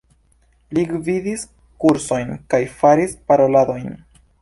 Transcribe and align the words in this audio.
Li 0.77 0.85
gvidis 0.93 1.45
kursojn 1.85 2.35
kaj 2.55 2.63
faris 2.83 3.17
paroladojn. 3.31 3.99